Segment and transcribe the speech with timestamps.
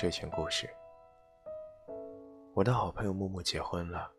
[0.00, 0.66] 睡前故事。
[2.54, 4.10] 我的好朋友木木结婚了，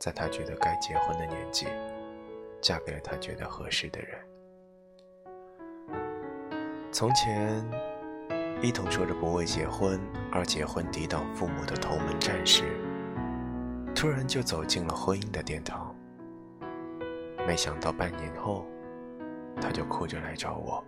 [0.00, 1.66] 在他觉得该结婚的年纪，
[2.62, 4.18] 嫁给了他觉得合适的人。
[6.90, 7.62] 从前，
[8.62, 10.00] 一同说着不为结婚
[10.32, 12.64] 而结婚、抵挡父母的同门战士，
[13.94, 15.94] 突然就走进了婚姻的殿堂。
[17.46, 18.64] 没想到半年后，
[19.60, 20.82] 他就哭着来找我。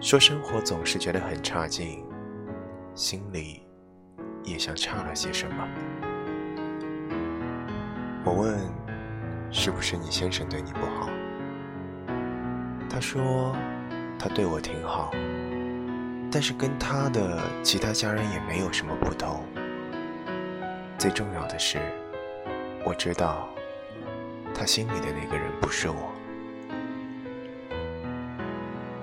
[0.00, 2.04] 说生活总是觉得很差劲，
[2.98, 3.62] 心里
[4.42, 5.68] 也像差了些什么。
[8.24, 8.58] 我问
[9.52, 11.08] ：“是不是你先生对你不好？”
[12.90, 13.54] 他说
[14.18, 15.12] ：“他对我挺好，
[16.28, 19.44] 但是跟他的其他家人也没有什么不同。
[20.98, 21.78] 最重要的是，
[22.84, 23.48] 我知道
[24.52, 26.12] 他心里的那个人不是我。”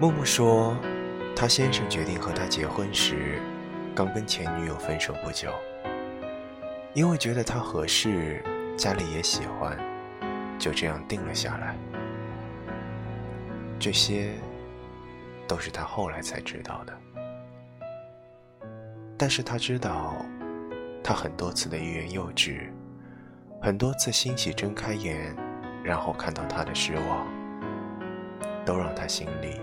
[0.02, 0.76] 木木说，
[1.34, 3.40] 他先生决定和他结婚时，
[3.95, 5.49] 刚跟前女友分手不久。
[6.93, 8.43] 因为觉得他合适，
[8.77, 9.77] 家里也喜欢，
[10.60, 11.76] 就这样定了下来。
[13.79, 14.34] 这些，
[15.48, 16.93] 都是他后来才知道的。
[19.18, 20.16] 但是他知道，
[21.04, 22.71] 他很多次的欲言又止，
[23.62, 25.35] 很多次欣喜睁开眼，
[25.84, 27.27] 然后看到他的失望，
[28.66, 29.60] 都让他心里。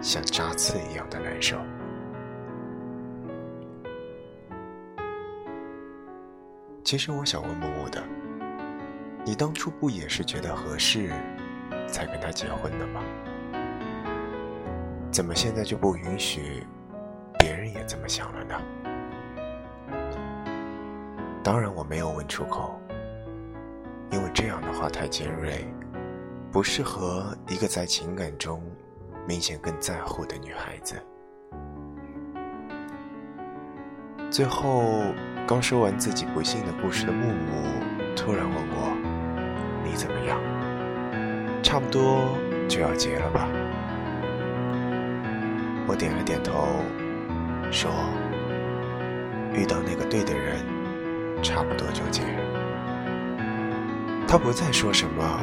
[0.00, 1.58] 像扎刺一样的难受。
[6.88, 8.02] 其实我想问木木的，
[9.22, 11.10] 你当初不也是觉得合适，
[11.86, 13.02] 才跟他结婚的吗？
[15.10, 16.66] 怎么现在就不允许
[17.38, 18.54] 别人也这么想了呢？
[21.44, 22.80] 当然我没有问出口，
[24.10, 25.66] 因为这样的话太尖锐，
[26.50, 28.62] 不适合一个在情感中。
[29.26, 30.94] 明显更在乎的女孩子。
[34.30, 35.02] 最后，
[35.48, 37.62] 刚说完自己不幸的故事的木木
[38.14, 38.94] 突然问我
[39.82, 40.38] ：“你怎么样？
[41.62, 42.36] 差不多
[42.68, 43.48] 就要结了吧？”
[45.88, 46.68] 我点了点头，
[47.72, 47.90] 说
[49.56, 50.60] ：“遇到那个对的人，
[51.42, 52.20] 差不多就结。”
[54.28, 55.40] 他不再说什么，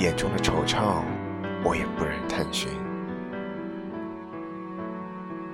[0.00, 1.04] 眼中的惆怅，
[1.62, 2.68] 我也不忍探寻。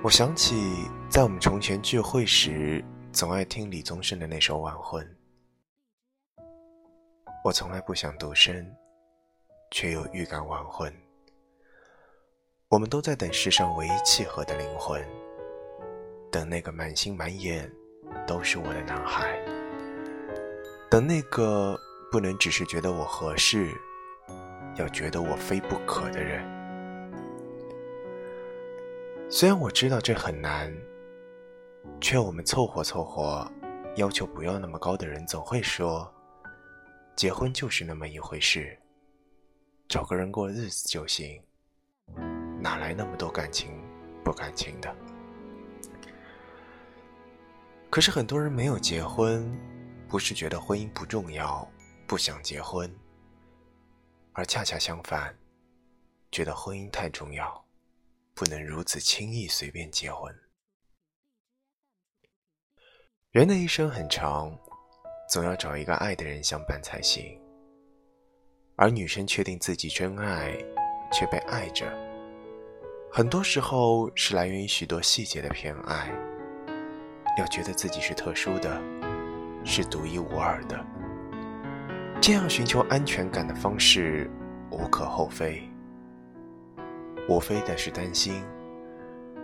[0.01, 5.05] 我想起，在我们从前聚会时，总爱听李宗盛的那首《晚婚》。
[7.43, 8.73] 我从来不想独身，
[9.69, 10.91] 却又预感晚婚。
[12.69, 15.05] 我们都在等世上唯一契合的灵魂，
[16.31, 17.69] 等那个满心满眼
[18.25, 19.37] 都是我的男孩，
[20.89, 21.77] 等那个
[22.13, 23.73] 不能只是觉得我合适，
[24.77, 26.41] 要觉得我非不可的人。
[29.29, 30.73] 虽然我知道这很难，
[31.99, 33.49] 劝我们凑合凑合，
[33.95, 36.11] 要求不要那么高的人总会说，
[37.15, 38.77] 结婚就是那么一回事，
[39.87, 41.41] 找个人过日子就行，
[42.59, 43.71] 哪来那么多感情
[44.23, 44.95] 不感情的？
[47.89, 49.51] 可是很多人没有结婚，
[50.07, 51.69] 不是觉得婚姻不重要，
[52.07, 52.89] 不想结婚，
[54.33, 55.35] 而恰恰相反，
[56.31, 57.65] 觉得婚姻太重要。
[58.33, 60.33] 不能如此轻易随便结婚。
[63.31, 64.53] 人的一生很长，
[65.29, 67.23] 总要找一个爱的人相伴才行。
[68.75, 70.53] 而女生确定自己真爱，
[71.13, 71.85] 却被爱着，
[73.09, 76.11] 很多时候是来源于许多细节的偏爱。
[77.37, 78.81] 要觉得自己是特殊的，
[79.63, 80.85] 是独一无二的，
[82.19, 84.29] 这样寻求安全感的方式，
[84.71, 85.63] 无可厚非。
[87.29, 88.43] 无非的是担心，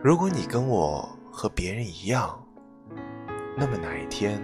[0.03, 2.43] 如果你跟我和别人一样，
[3.59, 4.39] 那么哪一天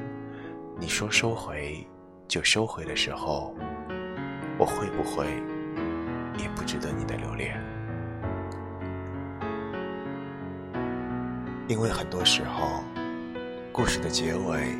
[0.80, 1.88] 你说收回
[2.28, 3.56] 就收回的时候，
[4.58, 5.28] 我会不会
[6.40, 7.62] 也不值得你的留恋？
[11.68, 12.84] 因为很多时候，
[13.72, 14.76] 故事的结尾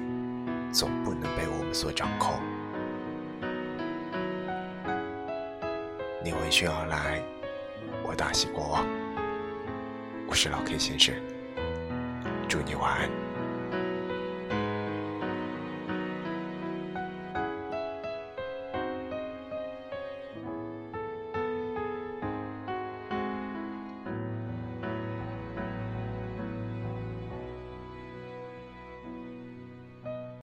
[0.72, 2.34] 总不能被我们所掌控。
[6.24, 7.22] 你闻讯而来。
[8.06, 8.84] 我大喜过望，
[10.28, 11.16] 我是老 K 先生，
[12.50, 13.33] 祝你晚安。